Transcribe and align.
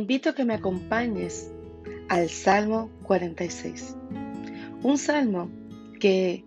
invito 0.00 0.30
a 0.30 0.34
que 0.34 0.44
me 0.44 0.54
acompañes 0.54 1.50
al 2.08 2.28
Salmo 2.28 2.90
46. 3.02 3.96
Un 4.82 4.98
salmo 4.98 5.50
que 6.00 6.44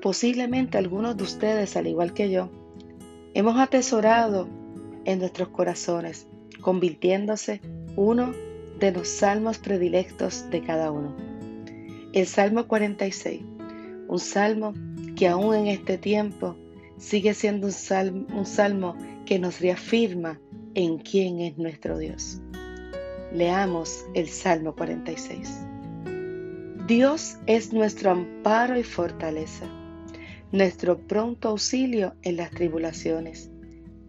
posiblemente 0.00 0.78
algunos 0.78 1.16
de 1.16 1.22
ustedes, 1.22 1.76
al 1.76 1.86
igual 1.86 2.14
que 2.14 2.30
yo, 2.30 2.50
hemos 3.34 3.58
atesorado 3.58 4.48
en 5.04 5.18
nuestros 5.18 5.48
corazones, 5.48 6.26
convirtiéndose 6.60 7.60
uno 7.96 8.32
de 8.80 8.92
los 8.92 9.08
salmos 9.08 9.58
predilectos 9.58 10.48
de 10.50 10.62
cada 10.62 10.90
uno. 10.90 11.14
El 12.12 12.26
Salmo 12.26 12.66
46, 12.66 13.42
un 14.08 14.18
salmo 14.18 14.72
que 15.14 15.28
aún 15.28 15.54
en 15.54 15.66
este 15.66 15.98
tiempo 15.98 16.56
sigue 16.96 17.34
siendo 17.34 17.66
un 17.66 17.72
salmo, 17.72 18.26
un 18.34 18.46
salmo 18.46 18.96
que 19.26 19.38
nos 19.38 19.60
reafirma 19.60 20.40
en 20.74 20.98
quién 20.98 21.40
es 21.40 21.58
nuestro 21.58 21.98
Dios. 21.98 22.40
Leamos 23.32 24.06
el 24.14 24.28
Salmo 24.28 24.74
46. 24.74 25.50
Dios 26.86 27.36
es 27.46 27.74
nuestro 27.74 28.12
amparo 28.12 28.78
y 28.78 28.82
fortaleza, 28.82 29.66
nuestro 30.50 30.98
pronto 30.98 31.50
auxilio 31.50 32.14
en 32.22 32.38
las 32.38 32.50
tribulaciones. 32.50 33.50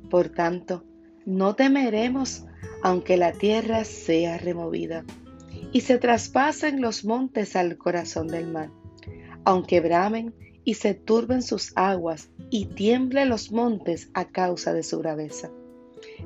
Por 0.10 0.30
tanto, 0.30 0.86
no 1.26 1.54
temeremos 1.56 2.46
aunque 2.82 3.18
la 3.18 3.34
tierra 3.34 3.84
sea 3.84 4.38
removida 4.38 5.04
y 5.74 5.82
se 5.82 5.98
traspasen 5.98 6.80
los 6.80 7.04
montes 7.04 7.58
al 7.58 7.78
corazón 7.78 8.28
del 8.28 8.48
mar, 8.48 8.72
aunque 9.44 9.82
bramen 9.82 10.34
y 10.64 10.76
se 10.76 10.94
turben 10.94 11.42
sus 11.42 11.74
aguas 11.76 12.30
y 12.50 12.68
tiemblen 12.68 13.28
los 13.28 13.52
montes 13.52 14.10
a 14.14 14.30
causa 14.30 14.72
de 14.72 14.84
su 14.84 15.00
braveza. 15.00 15.52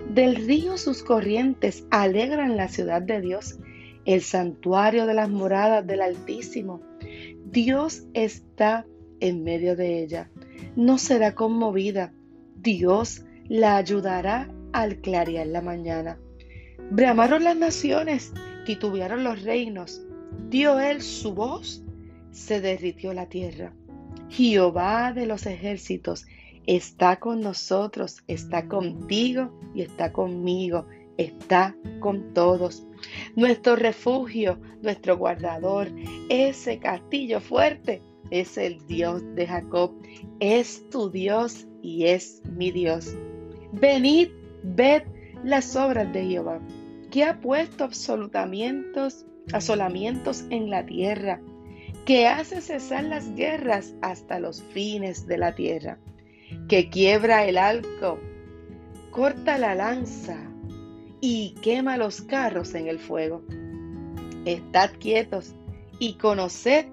Del 0.09 0.35
río 0.35 0.77
sus 0.77 1.03
corrientes 1.03 1.85
alegran 1.89 2.57
la 2.57 2.67
ciudad 2.67 3.02
de 3.02 3.21
Dios, 3.21 3.59
el 4.05 4.21
santuario 4.21 5.05
de 5.05 5.13
las 5.13 5.30
moradas 5.30 5.85
del 5.85 6.02
Altísimo. 6.02 6.81
Dios 7.45 8.03
está 8.13 8.85
en 9.19 9.43
medio 9.43 9.75
de 9.75 10.03
ella. 10.03 10.30
No 10.75 10.97
será 10.97 11.35
conmovida. 11.35 12.13
Dios 12.55 13.25
la 13.47 13.77
ayudará 13.77 14.49
al 14.71 14.97
clarear 14.97 15.47
la 15.47 15.61
mañana. 15.61 16.17
Bramaron 16.89 17.43
las 17.43 17.55
naciones, 17.55 18.33
titubearon 18.65 19.23
los 19.23 19.41
reinos. 19.43 20.02
Dio 20.49 20.80
él 20.80 21.02
su 21.02 21.33
voz, 21.33 21.83
se 22.31 22.59
derritió 22.61 23.13
la 23.13 23.27
tierra. 23.27 23.73
Jehová 24.30 25.13
de 25.13 25.25
los 25.25 25.45
ejércitos 25.45 26.25
está 26.66 27.17
con 27.19 27.42
nosotros, 27.42 28.23
está 28.28 28.67
contigo 28.67 29.52
y 29.73 29.81
está 29.81 30.11
conmigo, 30.11 30.86
está 31.17 31.75
con 32.00 32.33
todos. 32.33 32.86
Nuestro 33.36 33.75
refugio, 33.75 34.59
nuestro 34.81 35.17
guardador, 35.17 35.89
ese 36.30 36.80
castillo 36.80 37.42
fuerte 37.42 38.02
es 38.31 38.58
el 38.58 38.86
Dios 38.88 39.22
de 39.36 39.47
Jacob, 39.47 39.94
es 40.39 40.89
tu 40.89 41.09
Dios 41.09 41.67
y 41.81 42.05
es 42.05 42.42
mi 42.50 42.72
Dios. 42.72 43.16
Venid, 43.73 44.30
ved 44.64 45.03
las 45.44 45.75
obras 45.75 46.11
de 46.14 46.25
Jehová, 46.25 46.59
que 47.11 47.25
ha 47.25 47.42
puesto 47.42 47.83
absolutamientos, 47.83 49.25
asolamientos 49.52 50.45
en 50.50 50.70
la 50.70 50.86
tierra, 50.86 51.42
que 52.05 52.27
hace 52.27 52.61
cesar 52.61 53.03
las 53.03 53.36
guerras 53.36 53.94
hasta 54.02 54.39
los 54.39 54.64
fines 54.64 55.27
de 55.27 55.38
la 55.38 55.53
tierra 55.53 56.00
que 56.67 56.89
quiebra 56.89 57.45
el 57.45 57.58
arco, 57.58 58.19
corta 59.11 59.58
la 59.58 59.75
lanza 59.75 60.38
y 61.22 61.55
quema 61.61 61.97
los 61.97 62.22
carros 62.22 62.73
en 62.75 62.88
el 62.88 62.99
fuego. 62.99 63.44
Estad 64.45 64.92
quietos 64.99 65.55
y 65.99 66.15
conoced 66.15 66.86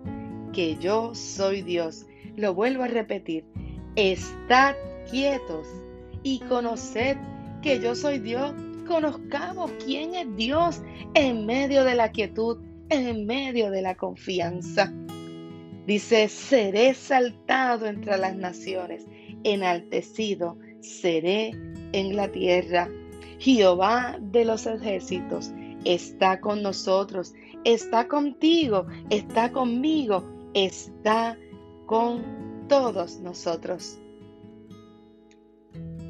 que 0.53 0.77
yo 0.77 1.15
soy 1.15 1.63
Dios. 1.63 2.07
Lo 2.37 2.55
vuelvo 2.55 2.85
a 2.85 2.89
repetir. 2.89 3.45
Estad 3.97 4.75
quietos 5.11 5.67
y 6.23 6.41
conoced 6.41 7.17
que 7.63 7.81
yo 7.81 7.95
soy 7.95 8.19
Dios. 8.19 8.53
Conozcamos 8.87 9.71
quién 9.85 10.15
es 10.15 10.37
Dios 10.37 10.81
en 11.15 11.47
medio 11.47 11.85
de 11.85 11.95
la 11.95 12.13
quietud, 12.13 12.59
en 12.89 13.27
medio 13.27 13.71
de 13.71 13.83
la 13.83 13.97
confianza. 13.97 14.93
Dice, 15.87 16.29
seré 16.29 16.91
exaltado 16.91 17.87
entre 17.87 18.17
las 18.17 18.37
naciones 18.37 19.07
enaltecido 19.45 20.57
seré 20.81 21.51
en 21.93 22.17
la 22.17 22.31
tierra. 22.31 22.89
Jehová 23.39 24.19
de 24.21 24.45
los 24.45 24.67
ejércitos 24.67 25.53
está 25.85 26.41
con 26.41 26.63
nosotros, 26.63 27.33
está 27.65 28.07
contigo, 28.09 28.87
está 29.09 29.51
conmigo, 29.51 30.25
está 30.55 31.39
con 31.87 32.67
todos 32.69 33.21
nosotros. 33.21 33.99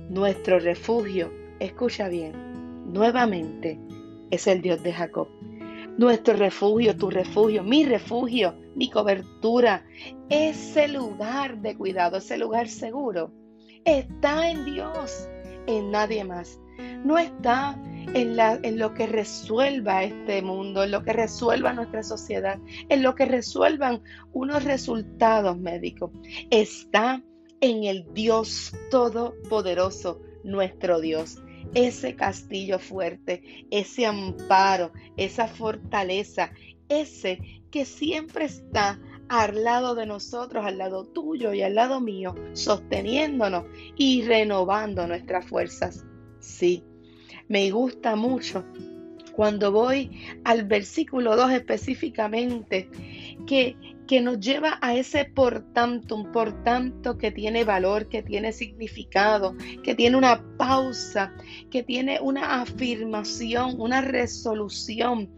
Nuestro 0.09 0.59
refugio, 0.59 1.33
escucha 1.61 2.09
bien, 2.09 2.33
nuevamente 2.93 3.79
es 4.31 4.47
el 4.47 4.61
Dios 4.61 4.83
de 4.83 4.93
Jacob. 4.93 5.29
Nuestro 5.99 6.35
refugio, 6.35 6.97
tu 6.97 7.11
refugio, 7.11 7.63
mi 7.63 7.85
refugio, 7.85 8.55
mi 8.75 8.91
cobertura, 8.91 9.85
ese 10.29 10.89
lugar 10.89 11.61
de 11.61 11.77
cuidado, 11.77 12.19
ese 12.19 12.39
lugar 12.39 12.69
seguro, 12.69 13.33
está 13.85 14.51
en 14.51 14.65
Dios, 14.65 15.29
en 15.67 15.91
nadie 15.91 16.25
más. 16.25 16.59
No 17.05 17.19
está 17.19 17.79
en, 18.15 18.37
la, 18.37 18.59
en, 18.63 18.79
lo 18.79 18.95
que 18.95 19.07
resuelva 19.07 20.03
este 20.05 20.41
mundo, 20.43 20.83
en 20.83 20.91
lo 20.91 21.03
que 21.03 21.13
resuelva 21.13 21.73
nuestra 21.73 22.03
sociedad, 22.03 22.59
en 22.89 23.03
lo 23.03 23.15
que 23.15 23.27
resuelvan 23.27 24.03
unos 24.33 24.65
resultados 24.65 25.59
médicos. 25.59 26.11
Está 26.51 27.23
en 27.61 27.85
el 27.85 28.07
Dios 28.15 28.73
Todopoderoso, 28.91 30.21
nuestro 30.43 31.01
Dios 31.01 31.43
ese 31.75 32.17
castillo 32.17 32.79
fuerte, 32.79 33.67
ese 33.71 34.07
amparo, 34.07 34.93
esa 35.17 35.47
fortaleza, 35.47 36.53
ese 36.91 37.63
que 37.71 37.87
siempre 37.87 38.45
está 38.45 39.01
al 39.29 39.65
lado 39.65 39.95
de 39.95 40.05
nosotros, 40.05 40.67
al 40.67 40.77
lado 40.77 41.07
tuyo 41.07 41.55
y 41.55 41.63
al 41.63 41.77
lado 41.77 42.01
mío, 42.01 42.35
sosteniéndonos 42.53 43.65
y 43.97 44.23
renovando 44.23 45.07
nuestras 45.07 45.47
fuerzas. 45.47 46.05
Sí, 46.41 46.85
me 47.49 47.71
gusta 47.71 48.17
mucho 48.17 48.65
cuando 49.33 49.73
voy 49.73 50.11
al 50.45 50.65
versículo 50.65 51.37
2 51.37 51.53
específicamente, 51.53 52.91
que 53.47 53.77
que 54.11 54.21
nos 54.21 54.41
lleva 54.41 54.77
a 54.83 54.97
ese 54.97 55.25
por 55.25 55.73
tanto, 55.73 56.17
un 56.17 56.33
por 56.33 56.65
tanto 56.65 57.17
que 57.17 57.31
tiene 57.31 57.63
valor, 57.63 58.09
que 58.09 58.25
tiene 58.25 58.51
significado, 58.51 59.55
que 59.85 59.95
tiene 59.95 60.17
una 60.17 60.43
pausa, 60.57 61.33
que 61.71 61.85
tiene 61.85 62.19
una 62.21 62.61
afirmación, 62.61 63.81
una 63.81 64.01
resolución 64.01 65.31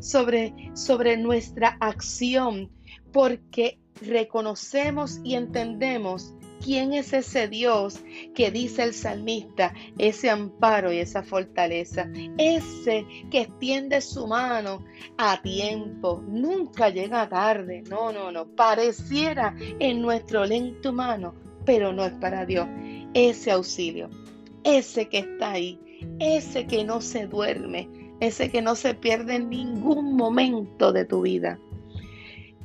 sobre, 0.00 0.70
sobre 0.74 1.16
nuestra 1.16 1.76
acción, 1.80 2.70
porque 3.12 3.78
reconocemos 4.00 5.20
y 5.24 5.34
entendemos 5.34 6.34
¿Quién 6.60 6.92
es 6.92 7.12
ese 7.12 7.48
Dios 7.48 8.00
que 8.34 8.50
dice 8.50 8.82
el 8.82 8.92
salmista, 8.92 9.74
ese 9.96 10.28
amparo 10.28 10.92
y 10.92 10.98
esa 10.98 11.22
fortaleza? 11.22 12.10
Ese 12.36 13.06
que 13.30 13.42
extiende 13.42 14.00
su 14.00 14.26
mano 14.26 14.84
a 15.16 15.40
tiempo, 15.40 16.22
nunca 16.26 16.90
llega 16.90 17.28
tarde, 17.28 17.82
no, 17.88 18.12
no, 18.12 18.32
no, 18.32 18.46
pareciera 18.48 19.54
en 19.78 20.02
nuestro 20.02 20.44
lento 20.44 20.90
humano, 20.90 21.34
pero 21.64 21.92
no 21.92 22.04
es 22.04 22.12
para 22.14 22.44
Dios. 22.44 22.66
Ese 23.14 23.52
auxilio, 23.52 24.10
ese 24.64 25.08
que 25.08 25.18
está 25.18 25.52
ahí, 25.52 25.78
ese 26.18 26.66
que 26.66 26.84
no 26.84 27.00
se 27.00 27.26
duerme, 27.26 27.88
ese 28.20 28.50
que 28.50 28.62
no 28.62 28.74
se 28.74 28.94
pierde 28.94 29.36
en 29.36 29.50
ningún 29.50 30.16
momento 30.16 30.92
de 30.92 31.04
tu 31.04 31.22
vida. 31.22 31.58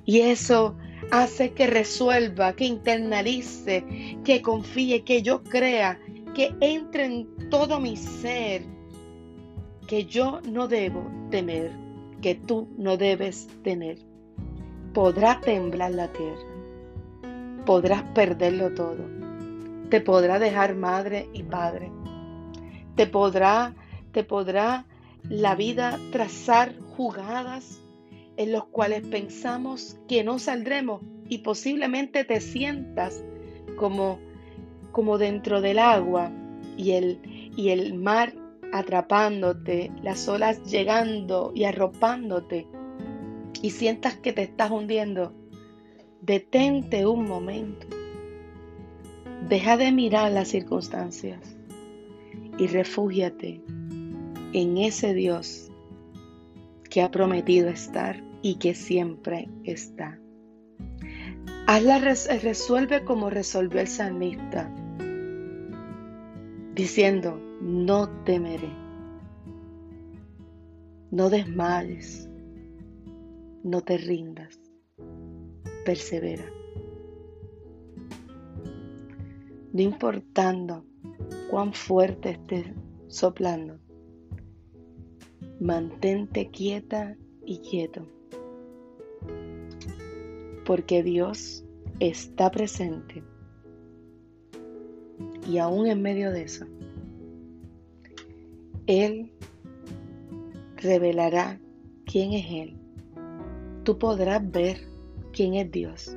Y 0.06 0.20
eso 0.22 0.76
hace 1.12 1.52
que 1.52 1.68
resuelva, 1.68 2.54
que 2.54 2.66
internalice, 2.66 3.86
que 4.24 4.42
confíe, 4.42 5.04
que 5.04 5.22
yo 5.22 5.44
crea, 5.44 6.00
que 6.34 6.54
entre 6.60 7.06
en 7.06 7.50
todo 7.50 7.80
mi 7.80 7.96
ser, 7.96 8.64
que 9.88 10.06
yo 10.06 10.42
no 10.50 10.68
debo 10.68 11.06
temer, 11.30 11.72
que 12.22 12.36
tú 12.36 12.68
no 12.78 12.98
debes 12.98 13.48
tener. 13.64 14.00
Podrá 14.94 15.40
temblar 15.42 15.92
la 15.92 16.08
tierra, 16.12 16.42
podrás 17.66 18.04
perderlo 18.14 18.74
todo, 18.74 19.06
te 19.90 20.02
podrá 20.02 20.40
dejar 20.40 20.76
madre 20.76 21.30
y 21.34 21.44
padre, 21.44 21.92
te 22.96 23.08
podrá, 23.08 23.74
te 24.12 24.24
podrá 24.24 24.86
la 25.30 25.56
vida 25.56 26.00
trazar 26.12 26.78
jugadas 26.96 27.82
en 28.38 28.52
los 28.52 28.66
cuales 28.66 29.08
pensamos 29.08 29.98
que 30.08 30.24
no 30.24 30.40
saldremos 30.40 31.02
y 31.30 31.40
posiblemente 31.40 32.24
te 32.24 32.42
sientas 32.42 33.24
como, 33.78 34.20
como 34.92 35.18
dentro 35.18 35.62
del 35.62 35.80
agua 35.80 36.32
y 36.78 36.92
el, 36.92 37.20
y 37.56 37.70
el 37.70 37.94
mar 37.94 38.34
atrapándote, 38.72 39.92
las 40.02 40.28
olas 40.28 40.64
llegando 40.64 41.52
y 41.56 41.66
arropándote 41.66 42.68
y 43.62 43.70
sientas 43.70 44.18
que 44.18 44.34
te 44.34 44.44
estás 44.44 44.72
hundiendo, 44.72 45.34
detente 46.22 47.06
un 47.06 47.28
momento. 47.28 47.88
Deja 49.48 49.78
de 49.78 49.92
mirar 49.92 50.32
las 50.32 50.50
circunstancias 50.50 51.56
y 52.58 52.68
refúgiate 52.68 53.62
en 54.54 54.78
ese 54.78 55.14
Dios 55.14 55.72
que 56.90 57.02
ha 57.02 57.10
prometido 57.10 57.70
estar 57.70 58.24
y 58.44 58.56
que 58.56 58.76
siempre 58.76 59.50
está. 59.64 60.20
Hazla 61.66 61.98
resuelve 62.00 63.04
como 63.04 63.30
resolvió 63.30 63.82
el 63.82 63.88
salmista, 63.88 64.70
diciendo, 66.76 67.40
no 67.62 68.10
temeré, 68.26 68.72
no 71.10 71.30
desmayes, 71.30 72.30
no 73.64 73.82
te 73.82 73.98
rindas, 73.98 74.60
persevera. 75.86 76.46
No 79.72 79.82
importando 79.82 80.86
cuán 81.50 81.74
fuerte 81.74 82.32
estés 82.32 82.68
soplando, 83.08 83.80
mantente 85.60 86.50
quieta 86.50 87.18
y 87.46 87.60
quieto, 87.60 88.08
porque 90.66 91.04
Dios 91.04 91.64
está 92.00 92.52
presente 92.52 93.24
y 95.48 95.58
aún 95.58 95.88
en 95.88 96.02
medio 96.02 96.32
de 96.32 96.44
eso, 96.44 96.66
Él 98.88 99.32
revelará 100.78 101.60
quién 102.06 102.34
es 102.34 102.46
Él. 102.50 102.78
Tú 103.84 103.98
podrás 103.98 104.50
ver 104.52 104.78
quién 105.34 105.56
es 105.56 105.72
Dios. 105.72 106.16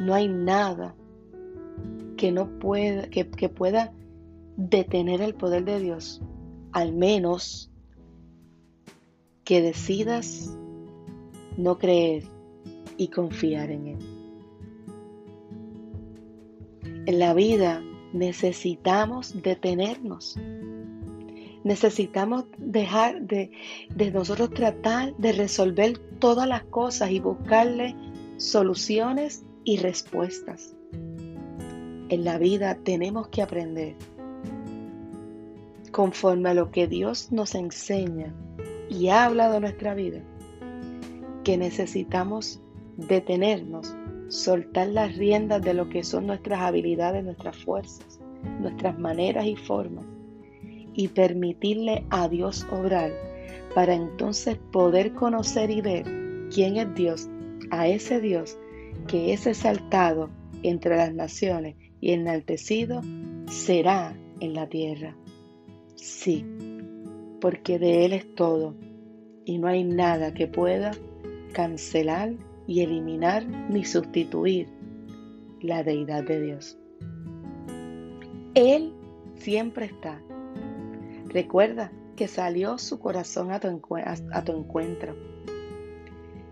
No 0.00 0.14
hay 0.14 0.28
nada 0.28 0.94
que 2.16 2.32
no 2.32 2.58
pueda, 2.58 3.08
que, 3.08 3.28
que 3.30 3.48
pueda 3.48 3.92
detener 4.56 5.20
el 5.20 5.34
poder 5.34 5.64
de 5.64 5.80
Dios, 5.80 6.22
al 6.72 6.92
menos 6.92 7.70
que 9.44 9.62
decidas 9.62 10.56
no 11.56 11.78
creer 11.78 12.24
y 12.96 13.08
confiar 13.08 13.70
en 13.70 13.86
Él. 13.88 13.98
En 17.06 17.18
la 17.18 17.34
vida 17.34 17.82
necesitamos 18.12 19.42
detenernos. 19.42 20.38
Necesitamos 21.64 22.44
dejar 22.58 23.22
de, 23.22 23.50
nosotros 24.12 24.50
tratar 24.50 25.16
de 25.16 25.32
resolver 25.32 25.98
todas 26.18 26.48
las 26.48 26.64
cosas 26.64 27.10
y 27.10 27.20
buscarle 27.20 27.94
soluciones 28.36 29.44
y 29.64 29.78
respuestas. 29.78 30.74
En 32.08 32.24
la 32.24 32.38
vida 32.38 32.76
tenemos 32.82 33.28
que 33.28 33.42
aprender 33.42 33.96
conforme 35.90 36.50
a 36.50 36.54
lo 36.54 36.70
que 36.70 36.86
Dios 36.86 37.32
nos 37.32 37.54
enseña 37.54 38.34
y 38.88 39.08
ha 39.08 39.24
hablado 39.24 39.54
en 39.54 39.62
nuestra 39.62 39.94
vida, 39.94 40.20
que 41.44 41.56
necesitamos 41.56 42.60
detenernos 42.96 43.94
soltar 44.28 44.88
las 44.88 45.16
riendas 45.16 45.62
de 45.62 45.74
lo 45.74 45.88
que 45.88 46.04
son 46.04 46.26
nuestras 46.26 46.60
habilidades, 46.60 47.24
nuestras 47.24 47.56
fuerzas, 47.56 48.20
nuestras 48.60 48.98
maneras 48.98 49.46
y 49.46 49.56
formas 49.56 50.04
y 50.94 51.08
permitirle 51.08 52.04
a 52.10 52.28
Dios 52.28 52.66
obrar 52.70 53.12
para 53.74 53.94
entonces 53.94 54.58
poder 54.72 55.14
conocer 55.14 55.70
y 55.70 55.80
ver 55.80 56.04
quién 56.52 56.76
es 56.76 56.94
Dios, 56.94 57.28
a 57.70 57.88
ese 57.88 58.20
Dios 58.20 58.58
que 59.06 59.32
es 59.32 59.46
exaltado 59.46 60.30
entre 60.62 60.96
las 60.96 61.14
naciones 61.14 61.76
y 62.00 62.12
enaltecido 62.12 63.02
será 63.48 64.16
en 64.40 64.54
la 64.54 64.68
tierra. 64.68 65.16
Sí, 66.00 66.46
porque 67.42 67.78
de 67.78 68.06
Él 68.06 68.14
es 68.14 68.34
todo 68.34 68.74
y 69.44 69.58
no 69.58 69.68
hay 69.68 69.84
nada 69.84 70.32
que 70.32 70.46
pueda 70.46 70.92
cancelar 71.52 72.32
y 72.66 72.80
eliminar 72.80 73.46
ni 73.46 73.84
sustituir 73.84 74.66
la 75.60 75.82
deidad 75.82 76.24
de 76.24 76.40
Dios. 76.40 76.78
Él 78.54 78.94
siempre 79.34 79.86
está. 79.86 80.22
Recuerda 81.26 81.92
que 82.16 82.28
salió 82.28 82.78
su 82.78 82.98
corazón 82.98 83.52
a 83.52 83.60
tu, 83.60 83.68
tu 83.78 84.52
encuentro. 84.52 85.14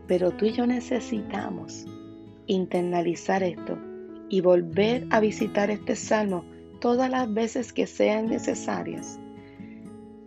Pero 0.06 0.30
tú 0.32 0.44
y 0.44 0.52
yo 0.52 0.66
necesitamos 0.66 1.86
internalizar 2.46 3.42
esto 3.42 3.78
y 4.28 4.42
volver 4.42 5.06
a 5.08 5.20
visitar 5.20 5.70
este 5.70 5.96
salmo 5.96 6.44
todas 6.80 7.10
las 7.10 7.32
veces 7.32 7.72
que 7.72 7.86
sean 7.86 8.26
necesarias 8.26 9.18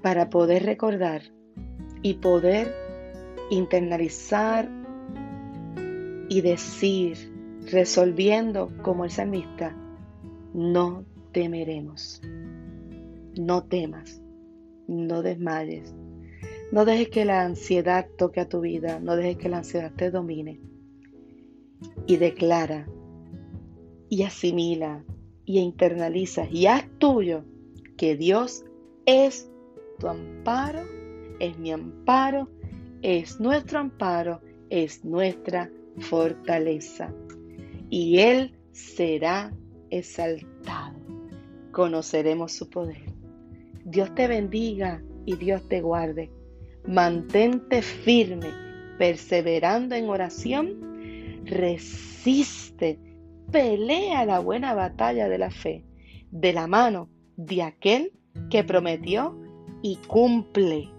para 0.01 0.29
poder 0.29 0.63
recordar 0.63 1.21
y 2.01 2.15
poder 2.15 2.73
internalizar 3.49 4.69
y 6.29 6.41
decir, 6.41 7.17
resolviendo 7.69 8.71
como 8.81 9.03
el 9.03 9.11
salmista, 9.11 9.75
no 10.53 11.05
temeremos. 11.31 12.21
No 13.37 13.63
temas, 13.63 14.21
no 14.87 15.21
desmayes. 15.21 15.93
No 16.71 16.85
dejes 16.85 17.09
que 17.09 17.25
la 17.25 17.43
ansiedad 17.43 18.07
toque 18.17 18.39
a 18.39 18.47
tu 18.47 18.61
vida, 18.61 18.99
no 18.99 19.15
dejes 19.17 19.37
que 19.37 19.49
la 19.49 19.57
ansiedad 19.57 19.91
te 19.93 20.09
domine. 20.09 20.61
Y 22.07 22.17
declara, 22.17 22.87
y 24.09 24.23
asimila, 24.23 25.03
y 25.45 25.59
internaliza, 25.59 26.47
y 26.49 26.67
haz 26.67 26.87
tuyo 26.97 27.43
que 27.97 28.15
Dios 28.15 28.63
es 29.05 29.50
tu 30.01 30.07
amparo, 30.07 30.81
es 31.39 31.57
mi 31.59 31.71
amparo, 31.71 32.49
es 33.03 33.39
nuestro 33.39 33.77
amparo, 33.79 34.41
es 34.71 35.05
nuestra 35.05 35.69
fortaleza, 35.99 37.13
y 37.91 38.17
Él 38.17 38.57
será 38.71 39.53
exaltado. 39.91 40.97
Conoceremos 41.71 42.51
su 42.51 42.67
poder. 42.67 43.13
Dios 43.85 44.13
te 44.15 44.27
bendiga 44.27 45.03
y 45.25 45.35
Dios 45.35 45.67
te 45.67 45.81
guarde. 45.81 46.31
Mantente 46.87 47.83
firme, 47.83 48.49
perseverando 48.97 49.93
en 49.93 50.09
oración. 50.09 51.45
Resiste, 51.45 52.99
pelea 53.51 54.25
la 54.25 54.39
buena 54.39 54.73
batalla 54.73 55.29
de 55.29 55.37
la 55.37 55.51
fe, 55.51 55.85
de 56.31 56.53
la 56.53 56.65
mano 56.65 57.07
de 57.37 57.61
aquel 57.61 58.11
que 58.49 58.63
prometió 58.63 59.40
y 59.81 59.97
cumple. 60.07 60.89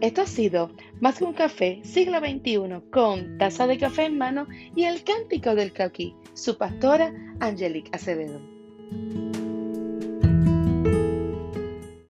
Esto 0.00 0.22
ha 0.22 0.26
sido 0.26 0.70
Más 1.00 1.18
que 1.18 1.24
un 1.24 1.32
café, 1.32 1.80
siglo 1.82 2.18
XXI, 2.18 2.90
con 2.90 3.38
taza 3.38 3.66
de 3.66 3.78
café 3.78 4.06
en 4.06 4.18
mano 4.18 4.46
y 4.74 4.84
el 4.84 5.02
cántico 5.02 5.54
del 5.54 5.72
cauquí, 5.72 6.14
su 6.34 6.56
pastora 6.56 7.12
Angelique 7.40 7.90
Acevedo. 7.92 8.40